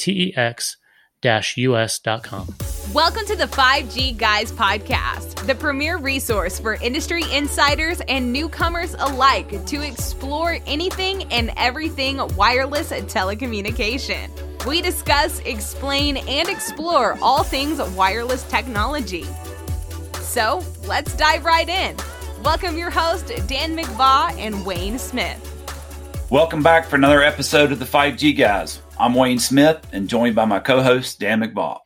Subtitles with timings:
[0.00, 0.80] tex-us.com.
[2.92, 9.64] Welcome to the 5G Guys podcast, the premier resource for industry insiders and newcomers alike
[9.66, 14.28] to explore anything and everything wireless telecommunication.
[14.66, 19.26] We discuss, explain, and explore all things wireless technology.
[20.14, 21.96] So let's dive right in.
[22.42, 25.46] Welcome your host, Dan McVaugh and Wayne Smith.
[26.30, 28.80] Welcome back for another episode of the 5G Guys.
[29.00, 31.78] I'm Wayne Smith and joined by my co host, Dan McVaugh.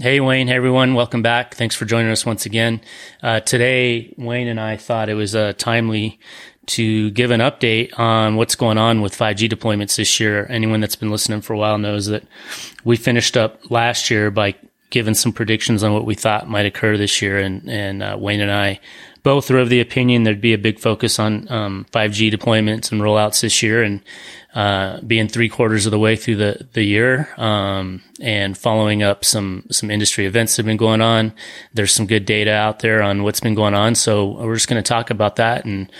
[0.00, 0.48] Hey, Wayne.
[0.48, 0.94] Hey, everyone.
[0.94, 1.54] Welcome back.
[1.54, 2.80] Thanks for joining us once again.
[3.22, 6.18] Uh, today, Wayne and I thought it was uh, timely
[6.68, 10.46] to give an update on what's going on with 5G deployments this year.
[10.48, 12.24] Anyone that's been listening for a while knows that
[12.84, 14.54] we finished up last year by
[14.88, 17.38] giving some predictions on what we thought might occur this year.
[17.38, 18.80] And, and uh, Wayne and I
[19.22, 23.00] both are of the opinion there'd be a big focus on um, 5G deployments and
[23.00, 23.82] rollouts this year.
[23.82, 24.02] And
[24.54, 29.24] uh, being three quarters of the way through the the year, um, and following up
[29.24, 31.32] some some industry events that have been going on.
[31.72, 34.82] There's some good data out there on what's been going on, so we're just going
[34.82, 35.90] to talk about that and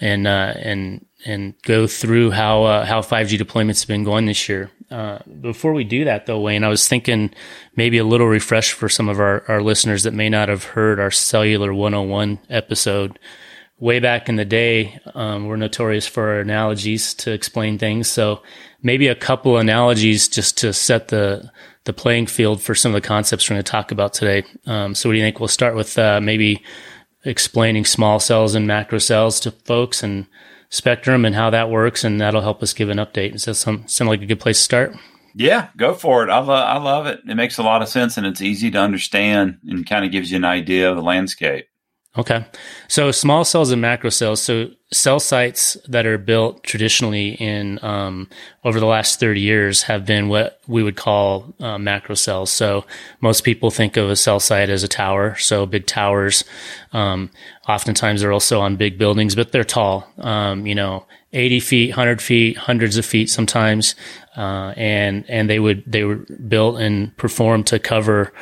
[0.00, 4.48] and uh, and and go through how uh, how 5G deployments have been going this
[4.48, 4.70] year.
[4.90, 7.32] Uh, before we do that, though, Wayne, I was thinking
[7.76, 10.98] maybe a little refresh for some of our, our listeners that may not have heard
[10.98, 13.18] our Cellular 101 episode
[13.80, 18.08] way back in the day, um, we're notorious for our analogies to explain things.
[18.08, 18.42] So
[18.82, 21.50] maybe a couple analogies just to set the
[21.84, 24.46] the playing field for some of the concepts we're going to talk about today.
[24.66, 25.40] Um, so what do you think?
[25.40, 26.62] We'll start with uh, maybe
[27.24, 30.26] explaining small cells and macro cells to folks and
[30.68, 33.32] spectrum and how that works, and that'll help us give an update.
[33.32, 34.94] Does that sound, sound like a good place to start?
[35.34, 36.30] Yeah, go for it.
[36.30, 37.20] I, lo- I love it.
[37.26, 40.30] It makes a lot of sense and it's easy to understand and kind of gives
[40.30, 41.69] you an idea of the landscape.
[42.18, 42.44] Okay.
[42.88, 44.42] So small cells and macro cells.
[44.42, 48.28] So cell sites that are built traditionally in um,
[48.64, 52.50] over the last 30 years have been what we would call uh, macro cells.
[52.50, 52.84] So
[53.20, 55.36] most people think of a cell site as a tower.
[55.36, 56.42] So big towers.
[56.92, 57.30] Um,
[57.68, 60.08] oftentimes they're also on big buildings, but they're tall.
[60.18, 63.94] Um, you know, 80 feet, 100 feet, hundreds of feet sometimes.
[64.36, 68.32] Uh, and and they would they were built and performed to cover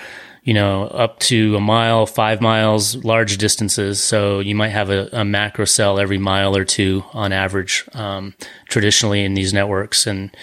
[0.48, 4.02] you know, up to a mile, five miles, large distances.
[4.02, 8.34] So you might have a, a macro cell every mile or two on average, um,
[8.66, 10.06] traditionally in these networks.
[10.06, 10.34] And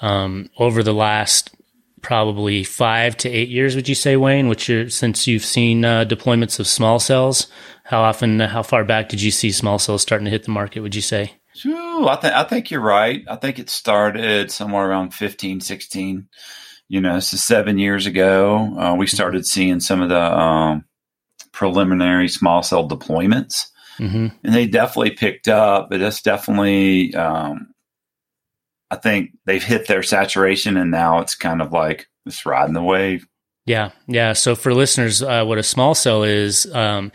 [0.00, 1.54] um, over the last
[2.00, 4.48] probably five to eight years, would you say, Wayne?
[4.48, 7.46] Which are, since you've seen uh, deployments of small cells,
[7.84, 10.80] how often, how far back did you see small cells starting to hit the market?
[10.80, 11.34] Would you say?
[11.66, 13.22] Ooh, I think I think you're right.
[13.28, 16.28] I think it started somewhere around 15, 16
[16.90, 19.14] you know, so seven years ago, uh, we mm-hmm.
[19.14, 20.84] started seeing some of the um,
[21.52, 24.26] preliminary small cell deployments, mm-hmm.
[24.42, 25.88] and they definitely picked up.
[25.88, 27.68] But that's definitely, um,
[28.90, 32.82] I think they've hit their saturation, and now it's kind of like it's riding the
[32.82, 33.24] wave.
[33.66, 34.32] Yeah, yeah.
[34.32, 37.12] So for listeners, uh, what a small cell is, um,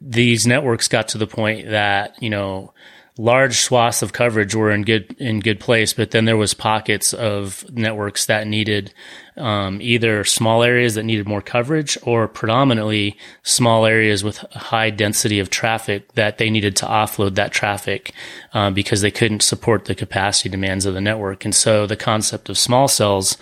[0.00, 2.72] these networks got to the point that you know
[3.18, 7.12] large swaths of coverage were in good in good place, but then there was pockets
[7.12, 8.94] of networks that needed
[9.36, 15.40] um, either small areas that needed more coverage or predominantly small areas with high density
[15.40, 18.12] of traffic that they needed to offload that traffic
[18.52, 21.44] um, because they couldn't support the capacity demands of the network.
[21.44, 23.36] And so the concept of small cells,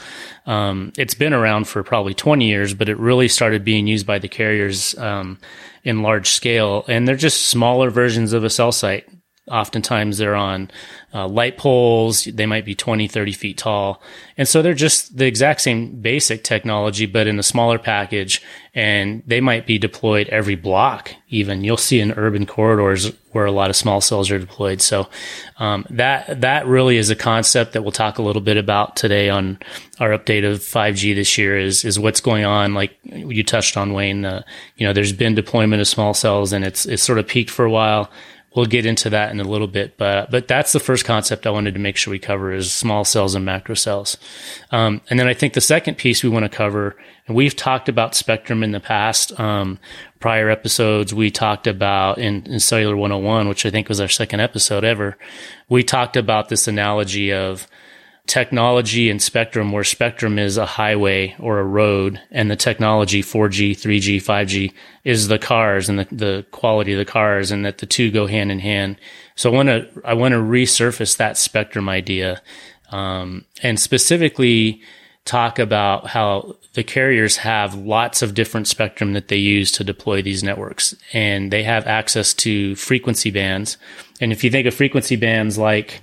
[0.47, 4.19] um, it's been around for probably 20 years, but it really started being used by
[4.19, 5.39] the carriers um,
[5.83, 6.85] in large scale.
[6.89, 9.09] And they're just smaller versions of a cell site
[9.49, 10.71] Oftentimes they're on
[11.15, 12.25] uh, light poles.
[12.25, 14.03] They might be 20, 30 feet tall.
[14.37, 18.43] And so they're just the exact same basic technology, but in a smaller package.
[18.75, 21.63] And they might be deployed every block, even.
[21.63, 24.83] You'll see in urban corridors where a lot of small cells are deployed.
[24.83, 25.09] So
[25.59, 29.29] um, that that really is a concept that we'll talk a little bit about today
[29.29, 29.59] on
[30.01, 32.75] our update of 5G this year is is what's going on.
[32.75, 34.43] Like you touched on, Wayne, uh,
[34.77, 37.65] you know, there's been deployment of small cells and it's it's sort of peaked for
[37.65, 38.11] a while
[38.57, 41.51] we'll get into that in a little bit, but but that's the first concept I
[41.51, 44.17] wanted to make sure we cover is small cells and macro cells.
[44.73, 46.97] Um, and then I think the second piece we want to cover,
[47.29, 49.39] and we've talked about spectrum in the past.
[49.39, 49.79] Um,
[50.19, 54.41] prior episodes we talked about in, in Cellular 101, which I think was our second
[54.41, 55.17] episode ever.
[55.69, 57.69] We talked about this analogy of
[58.27, 63.73] technology and spectrum, where spectrum is a highway or a road, and the technology 4G,
[63.73, 64.73] 3G, 5G
[65.05, 68.27] is the cars and the, the quality of the cars, and that the two go
[68.27, 68.97] hand in hand.
[69.37, 72.43] So I want to I want to resurface that spectrum idea,
[72.91, 74.83] um, and specifically
[75.25, 80.23] talk about how the carriers have lots of different spectrum that they use to deploy
[80.23, 83.77] these networks, and they have access to frequency bands.
[84.21, 86.03] And if you think of frequency bands like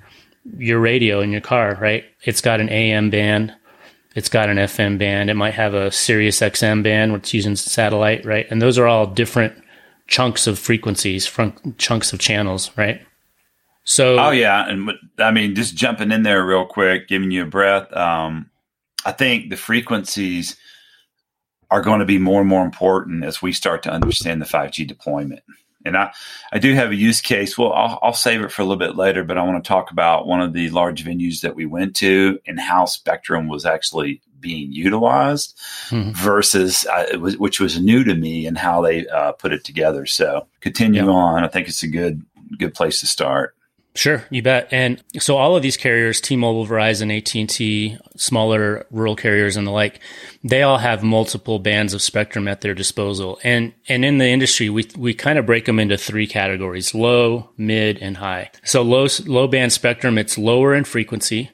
[0.58, 2.06] your radio in your car, right?
[2.24, 3.54] It's got an AM band,
[4.16, 8.26] it's got an FM band, it might have a Sirius XM band, which using satellite,
[8.26, 8.46] right?
[8.50, 9.54] And those are all different
[10.08, 11.32] chunks of frequencies,
[11.78, 13.02] chunks of channels, right?
[13.86, 17.48] So, oh yeah, and I mean, just jumping in there real quick, giving you a
[17.48, 17.92] breath.
[17.96, 18.50] Um,
[19.06, 20.56] I think the frequencies
[21.70, 24.88] are going to be more and more important as we start to understand the 5G
[24.88, 25.42] deployment.
[25.86, 26.14] And I,
[26.52, 27.58] I do have a use case.
[27.58, 29.92] Well, I'll, I'll save it for a little bit later, but I want to talk
[29.92, 34.22] about one of the large venues that we went to and how Spectrum was actually
[34.40, 35.58] being utilized
[35.90, 36.12] mm-hmm.
[36.12, 40.06] versus uh, was, which was new to me and how they uh, put it together.
[40.06, 41.44] So continue on.
[41.44, 42.24] I think it's a good
[42.60, 43.56] good place to start.
[43.96, 44.68] Sure, you bet.
[44.72, 50.00] And so all of these carriers, T-Mobile, Verizon, AT&T, smaller rural carriers and the like,
[50.44, 53.40] they all have multiple bands of spectrum at their disposal.
[53.44, 57.52] And and in the industry, we we kind of break them into three categories: low,
[57.56, 58.50] mid, and high.
[58.64, 61.52] So low low band spectrum, it's lower in frequency.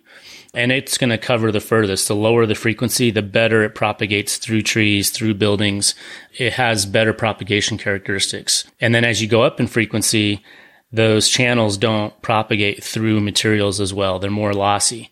[0.52, 2.08] And it's going to cover the furthest.
[2.08, 5.94] The lower the frequency, the better it propagates through trees, through buildings.
[6.40, 8.64] It has better propagation characteristics.
[8.82, 10.44] And then as you go up in frequency,
[10.92, 14.20] those channels don't propagate through materials as well.
[14.20, 15.10] They're more lossy.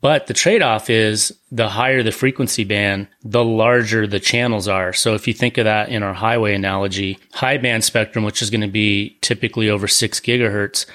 [0.00, 4.92] But the trade off is the higher the frequency band, the larger the channels are.
[4.94, 8.50] So if you think of that in our highway analogy, high band spectrum, which is
[8.50, 10.86] going to be typically over six gigahertz,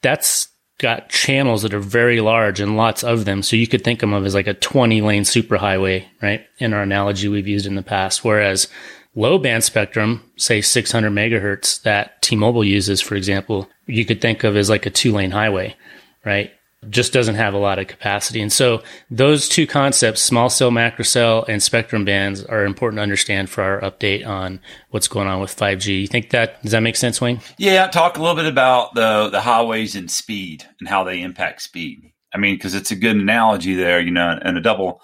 [0.00, 0.48] that's
[0.78, 3.42] got channels that are very large and lots of them.
[3.42, 6.44] So you could think of them as like a 20 lane superhighway, right?
[6.58, 8.24] In our analogy we've used in the past.
[8.24, 8.68] Whereas
[9.14, 14.56] low band spectrum, say 600 megahertz that T-Mobile uses, for example, you could think of
[14.56, 15.76] as like a two lane highway,
[16.24, 16.50] right?
[16.90, 18.42] Just doesn't have a lot of capacity.
[18.42, 23.02] And so those two concepts, small cell, macro cell, and spectrum bands are important to
[23.02, 26.02] understand for our update on what's going on with 5G.
[26.02, 27.40] You think that, does that make sense, Wayne?
[27.56, 27.86] Yeah.
[27.86, 32.02] Talk a little bit about the, the highways and speed and how they impact speed.
[32.34, 35.00] I mean, cause it's a good analogy there, you know, and a double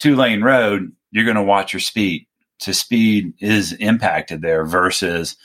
[0.00, 2.26] two lane road, you're going to watch your speed.
[2.58, 5.36] So speed is impacted there versus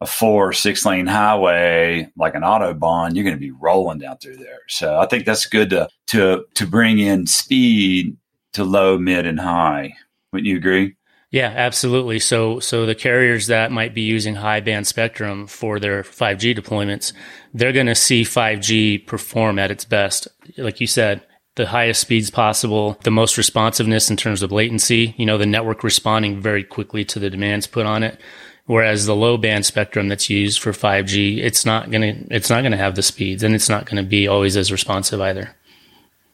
[0.00, 4.36] a four six lane highway like an autobahn, you're going to be rolling down through
[4.36, 4.60] there.
[4.68, 8.16] So I think that's good to to to bring in speed
[8.52, 9.94] to low, mid, and high.
[10.32, 10.94] Wouldn't you agree?
[11.30, 12.20] Yeah, absolutely.
[12.20, 17.12] So so the carriers that might be using high band spectrum for their 5G deployments,
[17.52, 20.28] they're going to see 5G perform at its best.
[20.56, 21.26] Like you said,
[21.58, 25.82] the highest speeds possible, the most responsiveness in terms of latency, you know, the network
[25.82, 28.18] responding very quickly to the demands put on it.
[28.66, 32.60] Whereas the low band spectrum that's used for 5G, it's not going to, it's not
[32.60, 35.54] going to have the speeds and it's not going to be always as responsive either.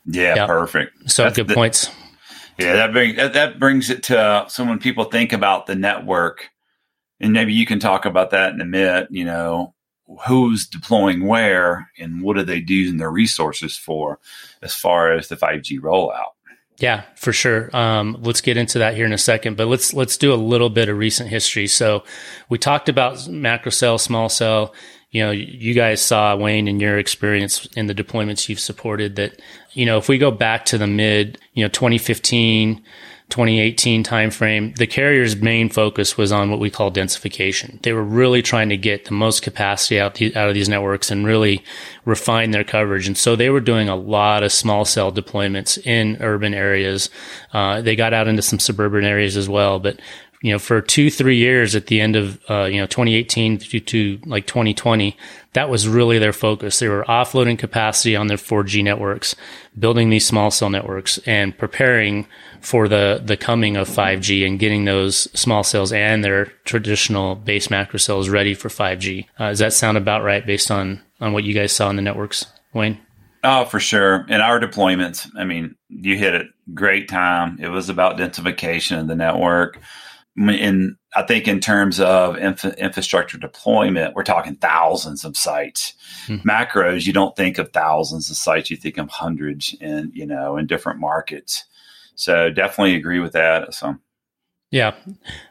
[0.05, 0.49] Yeah, yep.
[0.49, 1.11] perfect.
[1.11, 1.91] So that's good the, points.
[2.59, 5.75] Yeah, that brings that, that brings it to uh, so when people think about the
[5.75, 6.51] network,
[7.19, 9.09] and maybe you can talk about that in a minute.
[9.11, 9.75] You know,
[10.27, 14.19] who's deploying where, and what are they using their resources for,
[14.63, 16.33] as far as the five G rollout.
[16.79, 17.75] Yeah, for sure.
[17.75, 20.71] Um, let's get into that here in a second, but let's let's do a little
[20.71, 21.67] bit of recent history.
[21.69, 22.03] So,
[22.49, 24.75] we talked about macro cell, small cell.
[25.11, 29.41] You know, you guys saw Wayne in your experience in the deployments you've supported that.
[29.73, 32.83] You know, if we go back to the mid, you know, 2015
[33.35, 37.83] 2018 timeframe, the carrier's main focus was on what we call densification.
[37.83, 41.11] They were really trying to get the most capacity out, the, out of these networks
[41.11, 41.65] and really
[42.05, 43.09] refine their coverage.
[43.09, 47.11] And so they were doing a lot of small cell deployments in urban areas.
[47.53, 49.99] Uh, they got out into some suburban areas as well, but
[50.45, 53.81] you know, for two, three years at the end of, uh, you know, 2018 to,
[53.81, 55.17] to like 2020,
[55.55, 56.79] that was really their focus.
[56.79, 59.35] They were offloading capacity on their 4G networks,
[59.79, 62.27] building these small cell networks and preparing
[62.61, 67.71] for the, the coming of 5G and getting those small cells and their traditional base
[67.71, 69.25] macro cells ready for 5G.
[69.39, 72.03] Uh, does that sound about right based on, on what you guys saw in the
[72.03, 73.01] networks, Wayne?
[73.43, 74.27] Oh, for sure.
[74.29, 77.59] In our deployments, I mean, you hit it great time.
[77.63, 79.81] It was about densification of the network
[80.37, 85.95] in I think in terms of infra- infrastructure deployment, we're talking thousands of sites.
[86.27, 86.49] Mm-hmm.
[86.49, 90.57] Macros, you don't think of thousands of sites; you think of hundreds, in you know,
[90.57, 91.65] in different markets.
[92.17, 93.75] So definitely agree with that.
[93.75, 93.97] So,
[94.71, 94.95] yeah,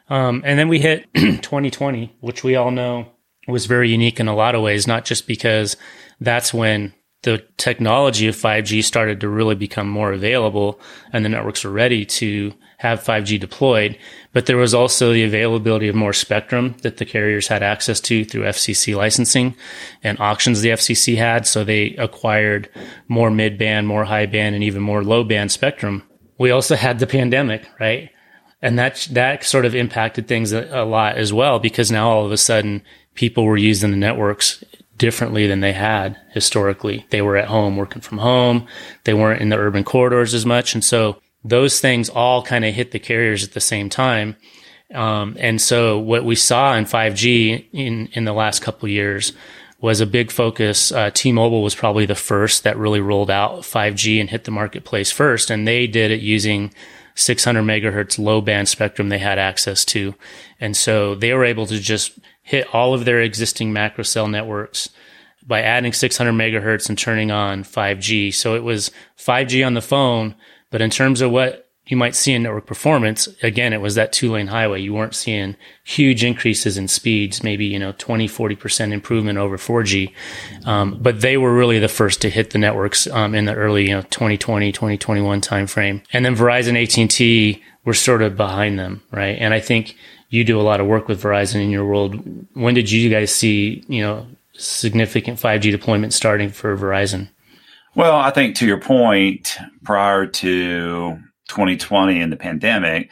[0.08, 3.08] um, and then we hit 2020, which we all know
[3.48, 4.86] was very unique in a lot of ways.
[4.86, 5.76] Not just because
[6.20, 10.78] that's when the technology of 5G started to really become more available
[11.10, 12.52] and the networks were ready to
[12.84, 13.98] have 5G deployed.
[14.34, 18.24] But there was also the availability of more spectrum that the carriers had access to
[18.26, 19.56] through FCC licensing
[20.02, 21.46] and auctions the FCC had.
[21.46, 22.68] So they acquired
[23.08, 26.02] more mid band, more high band, and even more low band spectrum.
[26.36, 28.10] We also had the pandemic, right?
[28.60, 32.26] And that, that sort of impacted things a, a lot as well because now all
[32.26, 32.82] of a sudden
[33.14, 34.62] people were using the networks
[34.98, 37.06] differently than they had historically.
[37.10, 38.66] They were at home working from home.
[39.04, 40.74] They weren't in the urban corridors as much.
[40.74, 44.36] And so those things all kind of hit the carriers at the same time.
[44.94, 49.32] Um, and so what we saw in 5G in, in the last couple years
[49.80, 50.92] was a big focus.
[50.92, 55.10] Uh, T-Mobile was probably the first that really rolled out 5G and hit the marketplace
[55.10, 55.50] first.
[55.50, 56.72] And they did it using
[57.16, 60.14] 600 megahertz low band spectrum they had access to.
[60.60, 64.90] And so they were able to just hit all of their existing macro cell networks
[65.46, 68.32] by adding 600 megahertz and turning on 5G.
[68.32, 70.34] So it was 5G on the phone,
[70.74, 74.12] but in terms of what you might see in network performance, again, it was that
[74.12, 74.80] two lane highway.
[74.80, 75.54] You weren't seeing
[75.84, 80.12] huge increases in speeds, maybe, you know, 20, 40% improvement over 4G.
[80.66, 83.84] Um, but they were really the first to hit the networks, um, in the early,
[83.84, 86.02] you know, 2020, 2021 timeframe.
[86.12, 89.38] And then Verizon, AT&T were sort of behind them, right?
[89.38, 89.96] And I think
[90.28, 92.20] you do a lot of work with Verizon in your world.
[92.54, 97.28] When did you guys see, you know, significant 5G deployment starting for Verizon?
[97.96, 103.10] Well, I think to your point, prior to 2020 and the pandemic,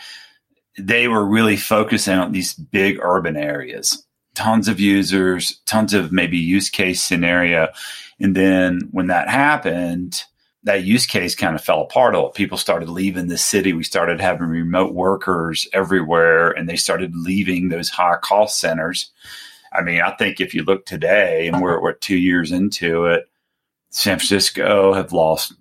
[0.77, 6.37] they were really focusing on these big urban areas, tons of users, tons of maybe
[6.37, 7.69] use case scenario.
[8.19, 10.25] And then when that happened,
[10.65, 12.17] that use case kind of fell apart.
[12.17, 13.73] All people started leaving the city.
[13.73, 19.13] We started having remote workers everywhere, and they started leaving those high cost centers.
[19.73, 23.29] I mean, I think if you look today, and we're, we're two years into it,
[23.93, 25.55] San Francisco have lost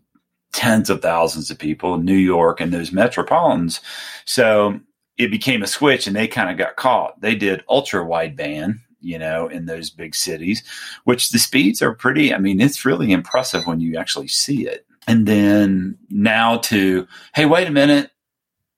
[0.53, 3.79] tens of thousands of people, New York and those metropolitans.
[4.25, 4.79] So
[5.17, 7.19] it became a switch, and they kind of got caught.
[7.21, 10.63] They did ultra wideband, you know, in those big cities,
[11.03, 12.33] which the speeds are pretty.
[12.33, 14.85] I mean, it's really impressive when you actually see it.
[15.07, 18.11] And then now to, hey, wait a minute.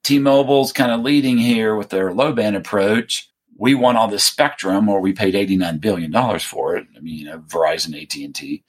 [0.04, 3.30] T Mobile's kind of leading here with their low band approach.
[3.58, 6.88] We want all this spectrum, or we paid $89 billion for it.
[6.96, 8.64] I mean, you know, Verizon, AT&T.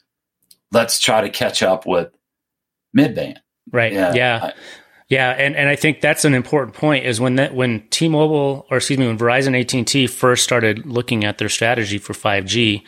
[0.75, 2.09] Let's try to catch up with
[2.93, 3.39] mid band.
[3.71, 3.93] Right.
[3.93, 4.13] Yeah.
[4.13, 4.39] Yeah.
[4.43, 4.53] I,
[5.07, 8.77] yeah, and, and I think that's an important point is when that when T-Mobile or
[8.77, 12.83] excuse me when Verizon AT&T first started looking at their strategy for 5G,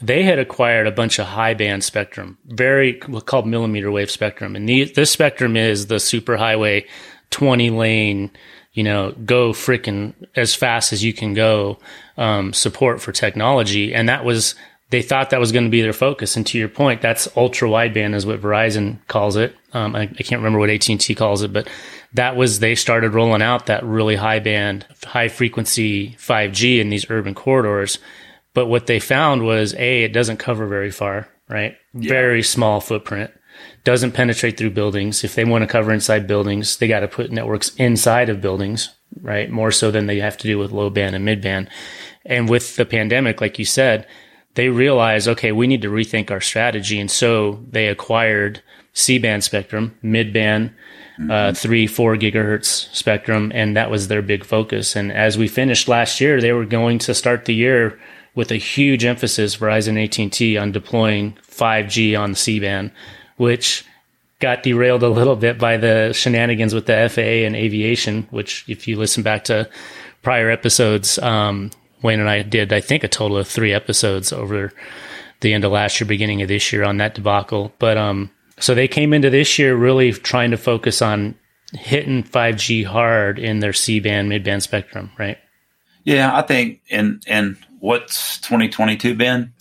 [0.00, 4.54] they had acquired a bunch of high band spectrum, very called millimeter wave spectrum.
[4.54, 6.86] And the, this spectrum is the super highway
[7.30, 8.30] 20 lane,
[8.72, 11.80] you know, go freaking as fast as you can go,
[12.16, 13.92] um, support for technology.
[13.92, 14.54] And that was,
[14.90, 16.36] they thought that was going to be their focus.
[16.36, 19.54] And to your point, that's ultra wideband is what Verizon calls it.
[19.72, 21.68] Um, I, I, can't remember what AT&T calls it, but
[22.14, 27.10] that was, they started rolling out that really high band, high frequency 5G in these
[27.10, 27.98] urban corridors
[28.58, 31.76] but what they found was A, it doesn't cover very far, right?
[31.94, 32.08] Yeah.
[32.08, 33.30] Very small footprint.
[33.84, 35.22] Doesn't penetrate through buildings.
[35.22, 38.92] If they want to cover inside buildings, they got to put networks inside of buildings,
[39.20, 39.48] right?
[39.48, 41.70] More so than they have to do with low band and mid band.
[42.26, 44.08] And with the pandemic, like you said,
[44.58, 46.98] they realized, okay, we need to rethink our strategy.
[46.98, 48.60] And so they acquired
[48.92, 51.30] C band spectrum, mid band, uh, mm-hmm.
[51.30, 53.52] uh, three, four gigahertz spectrum.
[53.54, 54.96] And that was their big focus.
[54.96, 58.00] And as we finished last year, they were going to start the year
[58.34, 62.90] with a huge emphasis Verizon AT&T on deploying 5G on C-band,
[63.36, 63.84] which
[64.40, 68.88] got derailed a little bit by the shenanigans with the FAA and aviation, which if
[68.88, 69.70] you listen back to
[70.22, 71.70] prior episodes, um,
[72.02, 74.72] Wayne and I did, I think, a total of three episodes over
[75.40, 77.72] the end of last year, beginning of this year on that debacle.
[77.78, 81.34] But um, so they came into this year really trying to focus on
[81.72, 85.38] hitting 5G hard in their C band, mid band spectrum, right?
[86.04, 89.52] Yeah, I think, and and what's 2022 been?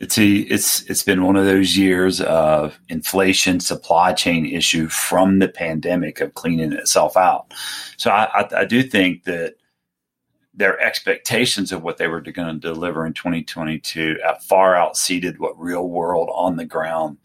[0.00, 5.38] It's a, it's it's been one of those years of inflation, supply chain issue from
[5.38, 7.54] the pandemic of cleaning itself out.
[7.98, 9.54] So I, I, I do think that
[10.54, 15.88] their expectations of what they were going to deliver in 2022 far outseated what real
[15.88, 17.16] world on the ground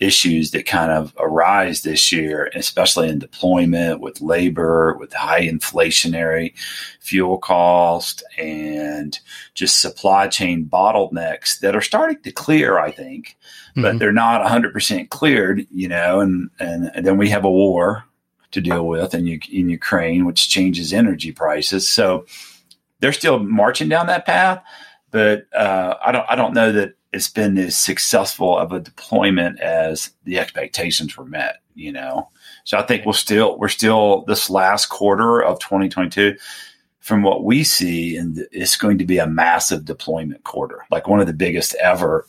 [0.00, 6.54] issues that kind of arise this year, especially in deployment with labor, with high inflationary
[7.00, 9.20] fuel cost and
[9.52, 13.36] just supply chain bottlenecks that are starting to clear, I think,
[13.72, 13.82] mm-hmm.
[13.82, 18.04] but they're not 100% cleared, you know, and, and, and then we have a war
[18.52, 21.86] to deal with in, in Ukraine, which changes energy prices.
[21.86, 22.24] So
[23.00, 24.62] they're still marching down that path,
[25.10, 29.60] but uh, I don't I don't know that it's been as successful of a deployment
[29.60, 31.56] as the expectations were met.
[31.74, 32.28] You know,
[32.64, 36.36] so I think we're still we're still this last quarter of 2022.
[37.00, 41.18] From what we see, and it's going to be a massive deployment quarter, like one
[41.18, 42.26] of the biggest ever,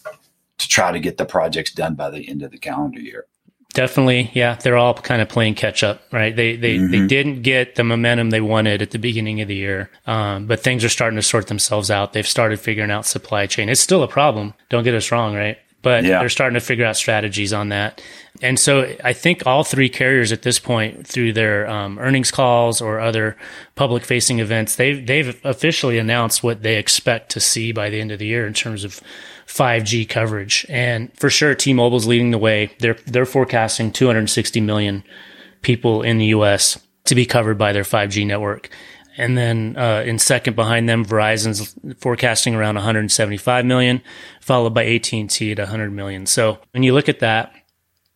[0.58, 3.26] to try to get the projects done by the end of the calendar year.
[3.74, 4.56] Definitely, yeah.
[4.56, 6.36] They're all kind of playing catch up, right?
[6.36, 6.92] They they mm-hmm.
[6.92, 10.60] they didn't get the momentum they wanted at the beginning of the year, um, but
[10.60, 12.12] things are starting to sort themselves out.
[12.12, 13.70] They've started figuring out supply chain.
[13.70, 14.54] It's still a problem.
[14.70, 15.58] Don't get us wrong, right?
[15.84, 16.20] But yeah.
[16.20, 18.04] they're starting to figure out strategies on that.
[18.42, 22.82] And so I think all three carriers at this point, through their um, earnings calls
[22.82, 23.38] or other
[23.76, 28.12] public facing events, they've they've officially announced what they expect to see by the end
[28.12, 29.00] of the year in terms of
[29.52, 30.66] 5G coverage.
[30.70, 32.72] And for sure, T-Mobile's leading the way.
[32.80, 35.04] They're they're forecasting 260 million
[35.62, 36.80] people in the U.S.
[37.06, 38.70] to be covered by their 5G network.
[39.18, 44.02] And then uh, in second behind them, Verizon's forecasting around 175 million,
[44.40, 46.26] followed by AT&T at 100 million.
[46.26, 47.54] So when you look at that,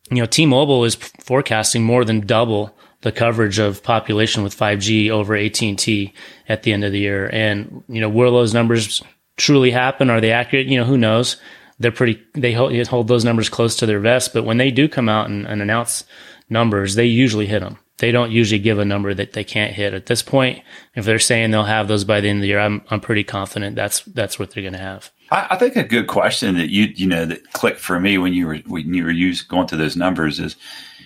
[0.09, 5.35] you know, T-Mobile is forecasting more than double the coverage of population with 5G over
[5.35, 6.13] AT&T
[6.47, 7.29] at the end of the year.
[7.31, 9.03] And, you know, will those numbers
[9.37, 10.09] truly happen?
[10.09, 10.67] Are they accurate?
[10.67, 11.37] You know, who knows?
[11.79, 14.87] They're pretty, they hold, hold those numbers close to their vest, but when they do
[14.87, 16.05] come out and, and announce
[16.49, 17.77] numbers, they usually hit them.
[17.97, 19.93] They don't usually give a number that they can't hit.
[19.93, 20.61] At this point,
[20.95, 23.23] if they're saying they'll have those by the end of the year, I'm, I'm pretty
[23.23, 25.11] confident that's, that's what they're going to have.
[25.31, 28.33] I, I, think a good question that you, you know, that clicked for me when
[28.33, 30.55] you were, when you were used, going through those numbers is,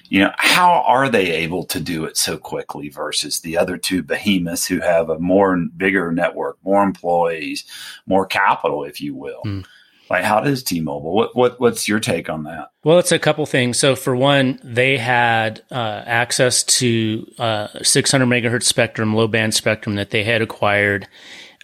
[0.10, 4.02] you know, how are they able to do it so quickly versus the other two
[4.02, 7.64] behemoths who have a more bigger network, more employees,
[8.08, 9.42] more capital, if you will?
[9.46, 9.66] Mm.
[10.10, 11.14] Like, how does T-Mobile?
[11.14, 12.72] What what what's your take on that?
[12.84, 13.78] Well, it's a couple things.
[13.78, 19.98] So, for one, they had uh, access to uh, 600 megahertz spectrum, low band spectrum
[19.98, 21.08] that they had acquired,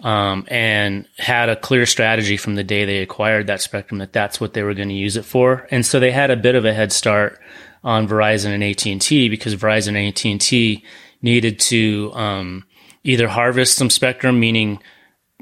[0.04, 4.40] um, and had a clear strategy from the day they acquired that spectrum that that's
[4.40, 5.68] what they were going to use it for.
[5.72, 7.40] And so they had a bit of a head start
[7.86, 10.84] on Verizon and AT&T because Verizon and AT&T
[11.22, 12.65] needed to um,
[13.04, 14.82] either harvest some spectrum, meaning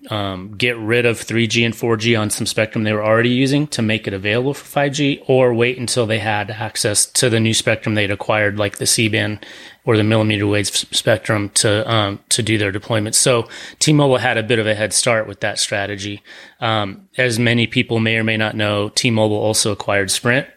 [0.09, 3.81] um, get rid of 3G and 4G on some spectrum they were already using to
[3.81, 7.95] make it available for 5G, or wait until they had access to the new spectrum
[7.95, 9.45] they'd acquired, like the C-band
[9.85, 13.15] or the millimeter wave spectrum, to um, to do their deployment.
[13.15, 13.47] So
[13.79, 16.21] T-Mobile had a bit of a head start with that strategy.
[16.59, 20.47] Um, as many people may or may not know, T-Mobile also acquired Sprint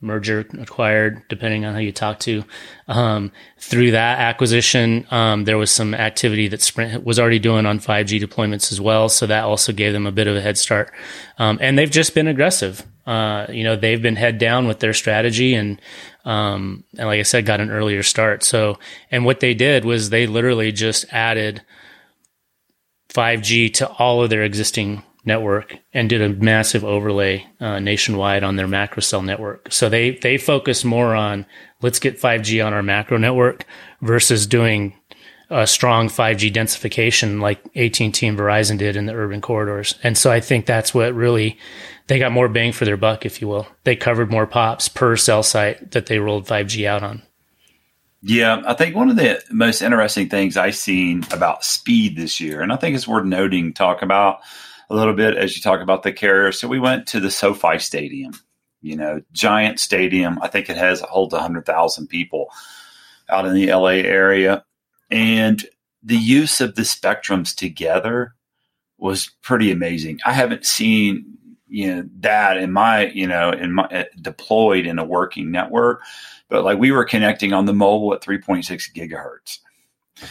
[0.00, 2.42] merger acquired, depending on how you talk to.
[2.88, 7.78] Um, through that acquisition, um, there was some activity that Sprint was already doing on
[7.78, 9.08] 5G deployments as well.
[9.08, 10.90] So that also gave them a bit of a head start.
[11.38, 12.86] Um, and they've just been aggressive.
[13.06, 15.80] Uh, you know, they've been head down with their strategy and,
[16.24, 18.42] um, and like I said, got an earlier start.
[18.42, 18.78] So,
[19.10, 21.62] and what they did was they literally just added
[23.10, 28.56] 5G to all of their existing network and did a massive overlay uh, nationwide on
[28.56, 29.72] their macro cell network.
[29.72, 31.46] So they they focus more on
[31.82, 33.64] let's get 5G on our macro network
[34.00, 34.94] versus doing
[35.50, 39.96] a strong 5G densification like AT&T and Verizon did in the urban corridors.
[40.02, 41.58] And so I think that's what really
[42.06, 43.66] they got more bang for their buck, if you will.
[43.84, 47.22] They covered more pops per cell site that they rolled 5G out on.
[48.22, 52.60] Yeah, I think one of the most interesting things I've seen about speed this year,
[52.60, 54.40] and I think it's worth noting, talk about
[54.90, 56.52] a little bit as you talk about the carrier.
[56.52, 58.32] So we went to the SoFi Stadium,
[58.82, 60.38] you know, giant stadium.
[60.42, 62.48] I think it has holds hundred thousand people
[63.28, 64.64] out in the LA area,
[65.10, 65.64] and
[66.02, 68.34] the use of the spectrums together
[68.98, 70.18] was pretty amazing.
[70.26, 71.36] I haven't seen
[71.68, 76.02] you know that in my you know in my uh, deployed in a working network,
[76.48, 79.60] but like we were connecting on the mobile at 3.6 gigahertz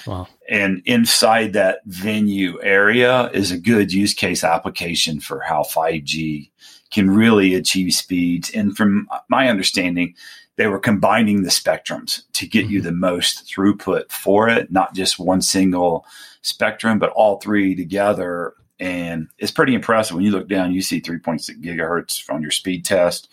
[0.06, 0.28] Wow.
[0.47, 6.49] And inside that venue area is a good use case application for how 5G
[6.91, 8.49] can really achieve speeds.
[8.52, 10.15] And from my understanding,
[10.56, 12.73] they were combining the spectrums to get mm-hmm.
[12.73, 16.06] you the most throughput for it, not just one single
[16.41, 18.54] spectrum, but all three together.
[18.80, 22.86] And it's pretty impressive when you look down, you see 3.6 gigahertz on your speed
[22.86, 23.30] test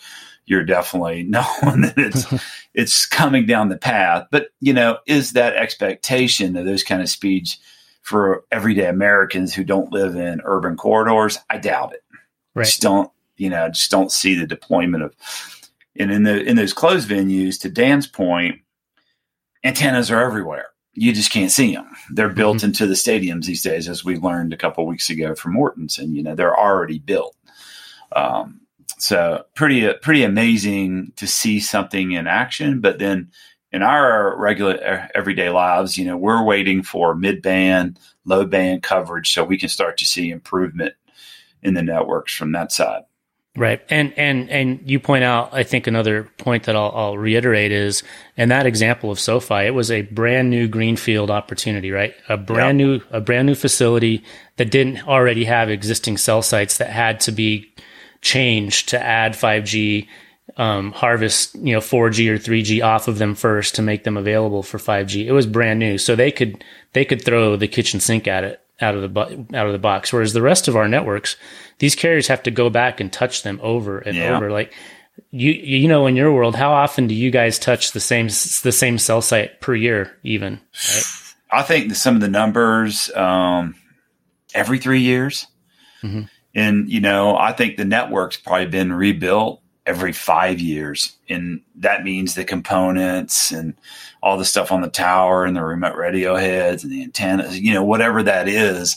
[0.47, 2.27] you're definitely knowing that it's
[2.77, 4.29] it's coming down the path.
[4.31, 7.59] But you know, is that expectation of those kind of speeds
[8.03, 11.39] for everyday Americans who don't live in urban corridors?
[11.51, 12.05] I doubt it.
[12.55, 12.67] Right.
[12.67, 13.69] Just don't you know?
[13.69, 15.17] Just don't see the deployment of.
[15.99, 18.61] And in the in those closed venues, to Dan's point,
[19.65, 20.69] antennas are everywhere.
[20.93, 21.91] You just can't see them.
[22.11, 22.67] They're built mm-hmm.
[22.67, 26.15] into the stadiums these days, as we learned a couple weeks ago from Morton's, and
[26.15, 27.35] You know, they're already built.
[28.15, 28.61] Um,
[28.99, 32.81] so pretty pretty amazing to see something in action.
[32.81, 33.31] But then
[33.72, 38.83] in our regular uh, everyday lives, you know, we're waiting for mid band, low band
[38.83, 40.94] coverage so we can start to see improvement
[41.62, 43.03] in the networks from that side.
[43.57, 43.81] Right.
[43.88, 48.03] And, and, and you point out, I think another point that I'll, I'll reiterate is,
[48.37, 52.14] in that example of SoFi, it was a brand new greenfield opportunity, right?
[52.29, 54.22] A brand new, a brand new facility
[54.57, 57.72] that didn't already have existing cell sites that had to be
[58.27, 60.07] changed to add 5G,
[60.57, 64.62] um, harvest, you know, 4G or 3G off of them first to make them available
[64.62, 65.27] for 5G.
[65.27, 65.99] It was brand new.
[65.99, 66.62] So they could,
[66.93, 69.79] they could throw the kitchen sink at it out of the, bu- out of the
[69.79, 70.12] box.
[70.12, 71.37] Whereas the rest of our networks,
[71.79, 74.37] these carriers have to go back and touch them over and Yeah.
[74.37, 74.51] over.
[74.51, 74.73] Like
[75.31, 78.73] you, you know, in your world, how often do you guys touch the same the
[78.73, 80.17] same cell site per year?
[80.23, 80.61] Even
[80.95, 81.05] right?
[81.51, 83.75] I think some of the numbers um,
[84.55, 85.47] every three years,
[86.03, 86.29] Mhm.
[86.57, 92.03] And you know, I think the network's probably been rebuilt every five years, and that
[92.03, 93.75] means the components and
[94.23, 97.75] all the stuff on the tower and the remote radio heads and the antennas, you
[97.75, 98.97] know, whatever that is.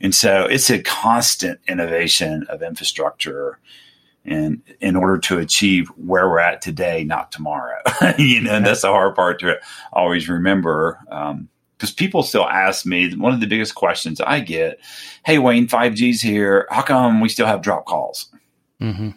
[0.00, 3.58] And so it's a constant innovation of infrastructure.
[4.24, 7.80] And in order to achieve where we're at today, not tomorrow,
[8.18, 9.58] you know, and that's the hard part to
[9.92, 11.00] always remember.
[11.10, 14.80] Um, because people still ask me one of the biggest questions I get,
[15.24, 16.66] "Hey Wayne, 5G's here.
[16.70, 18.30] How come we still have drop calls?"
[18.80, 19.10] Mm-hmm.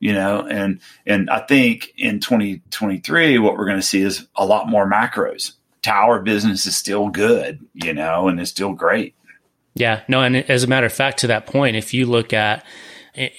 [0.00, 4.44] You know, and and I think in 2023 what we're going to see is a
[4.44, 5.52] lot more macros.
[5.82, 9.14] Tower business is still good, you know, and it's still great.
[9.74, 12.64] Yeah, no, and as a matter of fact, to that point, if you look at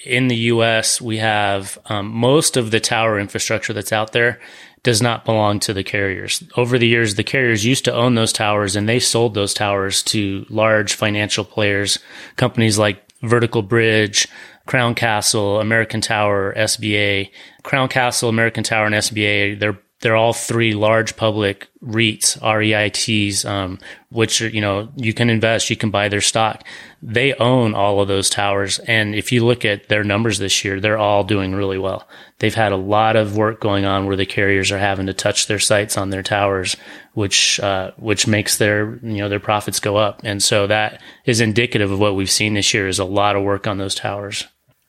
[0.05, 4.39] in the U.S., we have um, most of the tower infrastructure that's out there
[4.87, 6.41] does not belong to the carriers.
[6.55, 10.01] Over the years, the carriers used to own those towers, and they sold those towers
[10.03, 11.99] to large financial players,
[12.37, 14.29] companies like Vertical Bridge,
[14.65, 17.31] Crown Castle, American Tower, SBA.
[17.63, 23.79] Crown Castle, American Tower, and SBA, they're they're all three large public REITs, REITs, um,
[24.09, 26.63] which you know, you can invest, you can buy their stock.
[27.01, 28.77] They own all of those towers.
[28.79, 32.07] And if you look at their numbers this year, they're all doing really well.
[32.39, 35.47] They've had a lot of work going on where the carriers are having to touch
[35.47, 36.77] their sites on their towers,
[37.13, 40.21] which, uh, which makes their, you know, their profits go up.
[40.23, 43.43] And so that is indicative of what we've seen this year is a lot of
[43.43, 44.47] work on those towers.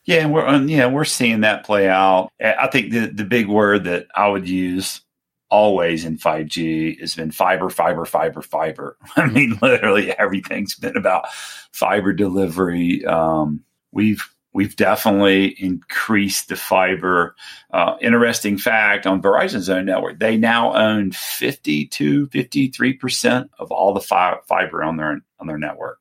[0.09, 2.33] Yeah, and we're um, yeah we're seeing that play out.
[2.41, 5.03] I think the the big word that I would use
[5.51, 8.97] always in 5G has been fiber, fiber, fiber, fiber.
[9.17, 11.31] I mean, literally everything's been about
[11.73, 13.05] fiber delivery.
[13.05, 17.37] Um, we've we've definitely increased the fiber.
[17.71, 23.93] Uh, interesting fact on Verizon's own network, they now own 52, 53 percent of all
[23.93, 26.01] the fi- fiber on their on their network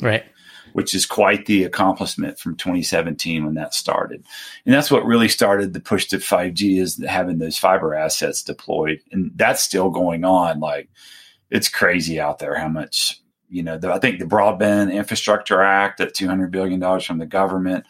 [0.00, 0.24] Right.
[0.76, 4.22] Which is quite the accomplishment from 2017 when that started.
[4.66, 9.00] And that's what really started the push to 5G is having those fiber assets deployed.
[9.10, 10.60] And that's still going on.
[10.60, 10.90] Like
[11.48, 15.96] it's crazy out there how much, you know, the, I think the Broadband Infrastructure Act,
[15.96, 17.86] that $200 billion from the government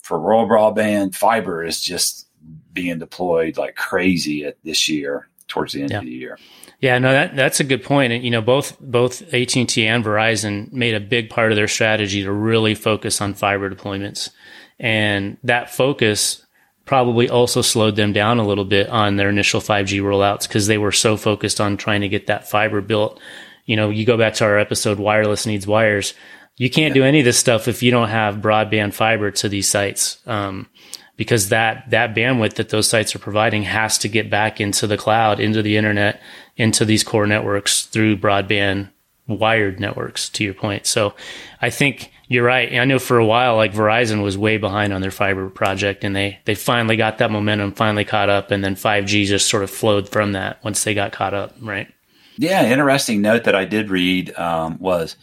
[0.00, 2.28] for rural broadband, fiber is just
[2.72, 5.98] being deployed like crazy at this year towards the end Yeah.
[5.98, 6.38] of the year.
[6.80, 8.12] Yeah, no, that that's a good point.
[8.12, 11.56] And you know, both both AT and T and Verizon made a big part of
[11.56, 14.30] their strategy to really focus on fiber deployments,
[14.78, 16.44] and that focus
[16.84, 20.78] probably also slowed them down a little bit on their initial 5G rollouts because they
[20.78, 23.20] were so focused on trying to get that fiber built.
[23.66, 26.14] You know, you go back to our episode, "Wireless Needs Wires."
[26.56, 29.68] You can't do any of this stuff if you don't have broadband fiber to these
[29.68, 30.18] sites.
[30.26, 30.66] Um,
[31.18, 34.96] because that that bandwidth that those sites are providing has to get back into the
[34.96, 36.22] cloud, into the internet,
[36.56, 38.88] into these core networks through broadband
[39.26, 40.86] wired networks to your point.
[40.86, 41.14] So
[41.60, 42.72] I think you're right.
[42.72, 46.16] I know for a while like Verizon was way behind on their fiber project and
[46.16, 49.70] they they finally got that momentum, finally caught up and then 5G just sort of
[49.70, 51.92] flowed from that once they got caught up, right?
[52.38, 55.16] Yeah, interesting note that I did read um, was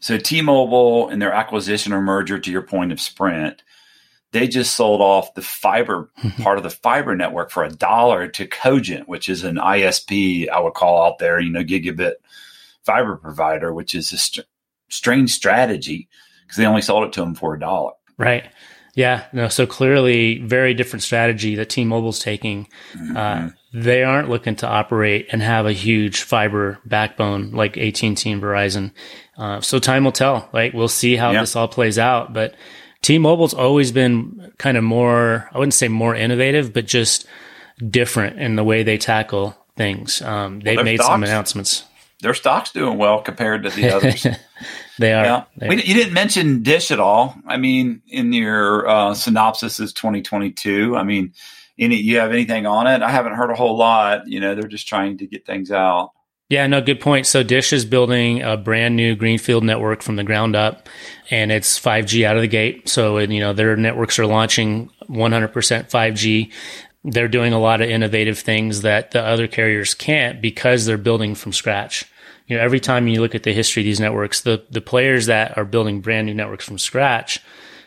[0.00, 3.62] so T-Mobile and their acquisition or merger, to your point of Sprint,
[4.32, 6.10] they just sold off the fiber
[6.42, 10.60] part of the fiber network for a dollar to Cogent, which is an ISP I
[10.60, 12.14] would call out there, you know, gigabit
[12.84, 14.40] fiber provider, which is a str-
[14.88, 16.08] strange strategy
[16.42, 17.92] because they only sold it to them for a dollar.
[18.18, 18.44] Right.
[18.94, 19.26] Yeah.
[19.32, 19.48] No.
[19.48, 22.66] So clearly, very different strategy that T-Mobile's taking.
[23.14, 28.42] Uh, they aren't looking to operate and have a huge fiber backbone like AT&T and
[28.42, 28.92] Verizon.
[29.36, 30.48] Uh, so time will tell.
[30.52, 30.74] Right.
[30.74, 31.40] We'll see how Yeah.
[31.42, 32.32] this all plays out.
[32.32, 32.54] But
[33.02, 35.48] T-Mobile's always been kind of more.
[35.52, 37.26] I wouldn't say more innovative, but just
[37.86, 40.20] different in the way they tackle things.
[40.20, 41.84] Um, they've their made some announcements.
[42.20, 44.26] Their stock's doing well compared to the others.
[44.98, 45.24] They are.
[45.24, 47.36] Yeah, They- we, you didn't mention Dish at all.
[47.46, 50.96] I mean, in your uh, synopsis is 2022.
[50.96, 51.32] I mean,
[51.78, 53.02] any you have anything on it?
[53.02, 54.26] I haven't heard a whole lot.
[54.26, 56.10] You know, they're just trying to get things out.
[56.48, 57.26] Yeah, no, good point.
[57.26, 60.88] So Dish is building a brand new greenfield network from the ground up,
[61.30, 62.88] and it's 5G out of the gate.
[62.88, 66.50] So you know their networks are launching 100% 5G.
[67.04, 71.34] They're doing a lot of innovative things that the other carriers can't because they're building
[71.34, 72.06] from scratch.
[72.46, 75.26] You know, every time you look at the history of these networks, the, the players
[75.26, 77.40] that are building brand new networks from scratch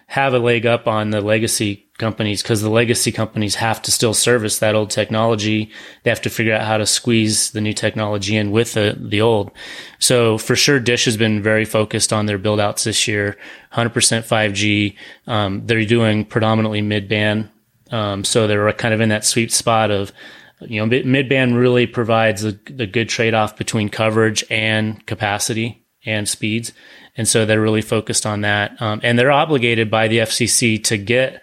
[0.06, 4.14] have a leg up on the legacy companies because the legacy companies have to still
[4.14, 5.72] service that old technology.
[6.04, 9.22] They have to figure out how to squeeze the new technology in with the, the
[9.22, 9.52] old.
[10.00, 13.38] So for sure, Dish has been very focused on their build outs this year,
[13.72, 14.96] 100% 5G.
[15.28, 17.50] Um, they're doing predominantly mid band.
[17.92, 20.12] Um, so they're kind of in that sweet spot of,
[20.60, 25.86] you know, mid band really provides a, a good trade off between coverage and capacity
[26.06, 26.74] and speeds.
[27.18, 28.82] And so they're really focused on that.
[28.82, 31.42] Um, and they're obligated by the FCC to get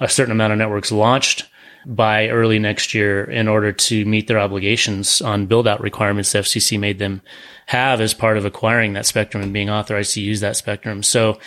[0.00, 1.46] a certain amount of networks launched
[1.86, 6.40] by early next year in order to meet their obligations on build out requirements the
[6.40, 7.22] FCC made them
[7.66, 11.02] have as part of acquiring that spectrum and being authorized to use that spectrum.
[11.02, 11.38] So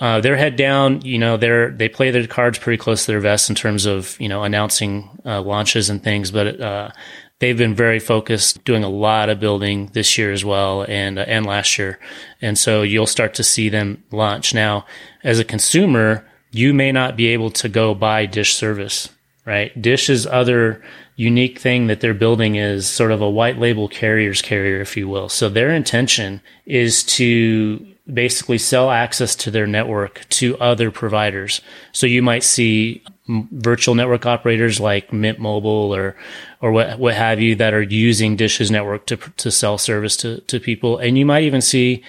[0.00, 1.02] uh, they're head down.
[1.02, 4.18] You know, they're they play their cards pretty close to their vest in terms of
[4.20, 6.30] you know announcing uh, launches and things.
[6.30, 6.90] But uh,
[7.38, 11.24] they've been very focused, doing a lot of building this year as well, and uh,
[11.26, 11.98] and last year,
[12.40, 14.86] and so you'll start to see them launch now.
[15.22, 19.08] As a consumer, you may not be able to go buy Dish service,
[19.44, 19.80] right?
[19.80, 20.82] Dish's other
[21.16, 25.08] unique thing that they're building is sort of a white label carrier's carrier, if you
[25.08, 25.28] will.
[25.28, 31.60] So their intention is to basically sell access to their network to other providers.
[31.92, 36.16] So you might see virtual network operators like Mint Mobile or
[36.62, 40.40] or what what have you that are using Dish's network to to sell service to
[40.42, 42.02] to people, and you might even see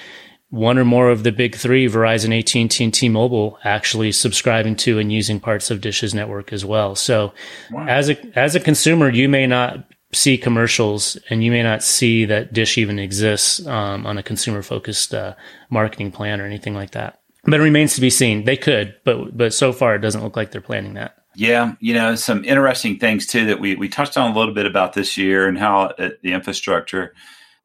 [0.49, 5.11] one or more of the big three, Verizon, AT&T, and T-Mobile, actually subscribing to and
[5.11, 6.95] using parts of Dish's network as well.
[6.95, 7.33] So,
[7.71, 7.85] wow.
[7.87, 12.25] as a as a consumer, you may not see commercials and you may not see
[12.25, 15.35] that Dish even exists um, on a consumer focused uh,
[15.69, 17.19] marketing plan or anything like that.
[17.43, 18.45] But it remains to be seen.
[18.45, 21.15] They could, but but so far it doesn't look like they're planning that.
[21.35, 24.65] Yeah, you know, some interesting things too that we we touched on a little bit
[24.65, 27.13] about this year and how uh, the infrastructure.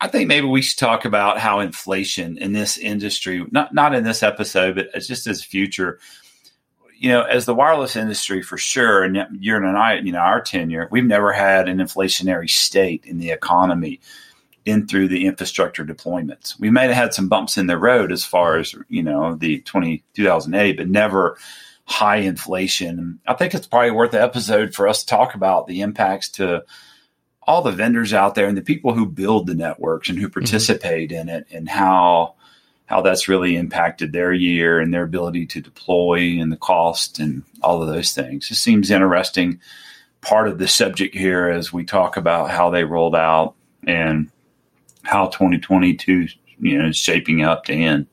[0.00, 4.04] I think maybe we should talk about how inflation in this industry, not not in
[4.04, 5.98] this episode, but just as future.
[6.96, 10.40] You know, as the wireless industry for sure, and you're and I, you know, our
[10.40, 14.00] tenure, we've never had an inflationary state in the economy
[14.64, 16.58] in through the infrastructure deployments.
[16.58, 19.60] We may have had some bumps in the road as far as, you know, the
[19.60, 21.36] 20, 2008, but never
[21.84, 23.20] high inflation.
[23.26, 26.64] I think it's probably worth an episode for us to talk about the impacts to
[27.46, 30.40] all the vendors out there and the people who build the networks and who mm-hmm.
[30.40, 31.28] participate mm-hmm.
[31.28, 32.34] in it and how
[32.86, 37.42] how that's really impacted their year and their ability to deploy and the cost and
[37.62, 38.50] all of those things.
[38.50, 39.58] It seems interesting
[40.20, 43.54] part of the subject here as we talk about how they rolled out
[43.86, 44.30] and
[45.02, 46.28] how 2022
[46.60, 48.06] you know is shaping up to end.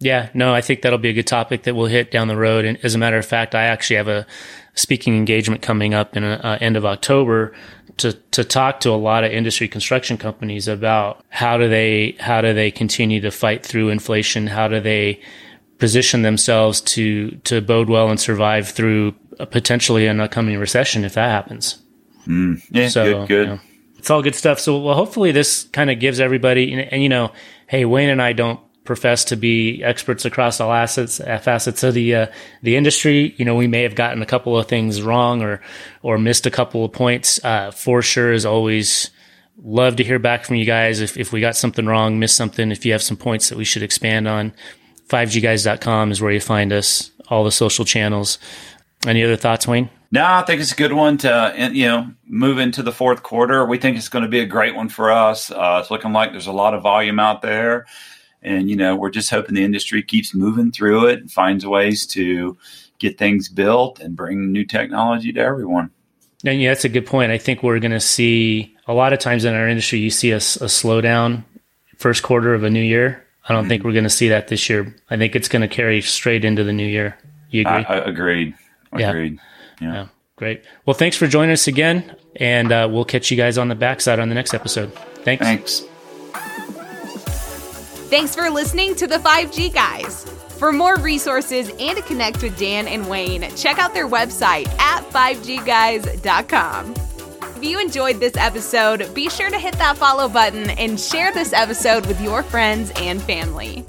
[0.00, 2.64] Yeah, no, I think that'll be a good topic that we'll hit down the road.
[2.64, 4.26] And as a matter of fact, I actually have a
[4.74, 7.52] speaking engagement coming up in uh, end of October
[7.96, 12.40] to to talk to a lot of industry construction companies about how do they how
[12.40, 14.46] do they continue to fight through inflation?
[14.46, 15.20] How do they
[15.78, 19.12] position themselves to to bode well and survive through
[19.50, 21.82] potentially an upcoming recession if that happens?
[22.26, 23.48] Mm, yeah, so, good, good.
[23.48, 23.60] You know,
[23.98, 24.60] it's all good stuff.
[24.60, 27.32] So, well, hopefully this kind of gives everybody, and, and, you know,
[27.66, 32.14] hey, Wayne and I don't profess to be experts across all assets, facets of the
[32.14, 32.26] uh,
[32.62, 33.34] the industry.
[33.36, 35.60] You know, we may have gotten a couple of things wrong or
[36.02, 37.38] or missed a couple of points.
[37.44, 39.10] Uh, for sure, as always,
[39.62, 42.72] love to hear back from you guys if if we got something wrong, missed something.
[42.72, 44.52] If you have some points that we should expand on,
[45.08, 47.12] 5gguys.com is where you find us.
[47.28, 48.38] All the social channels.
[49.06, 49.90] Any other thoughts, Wayne?
[50.10, 53.66] No, I think it's a good one to you know move into the fourth quarter.
[53.66, 55.50] We think it's going to be a great one for us.
[55.50, 57.86] Uh, it's looking like there's a lot of volume out there.
[58.42, 62.06] And, you know, we're just hoping the industry keeps moving through it and finds ways
[62.08, 62.56] to
[62.98, 65.90] get things built and bring new technology to everyone.
[66.44, 67.32] And yeah, that's a good point.
[67.32, 70.30] I think we're going to see a lot of times in our industry, you see
[70.30, 71.44] a, a slowdown
[71.96, 73.24] first quarter of a new year.
[73.48, 73.68] I don't mm-hmm.
[73.70, 74.94] think we're going to see that this year.
[75.10, 77.18] I think it's going to carry straight into the new year.
[77.50, 77.84] You agree?
[77.84, 78.54] I, I agreed.
[78.92, 79.38] Agreed.
[79.80, 79.92] Yeah.
[79.92, 80.06] yeah.
[80.36, 80.62] Great.
[80.86, 84.20] Well, thanks for joining us again, and uh, we'll catch you guys on the backside
[84.20, 84.92] on the next episode.
[85.24, 85.42] Thanks.
[85.42, 85.84] Thanks.
[88.08, 90.24] Thanks for listening to the 5G Guys.
[90.56, 95.02] For more resources and to connect with Dan and Wayne, check out their website at
[95.10, 96.94] 5gguys.com.
[97.56, 101.52] If you enjoyed this episode, be sure to hit that follow button and share this
[101.52, 103.84] episode with your friends and family.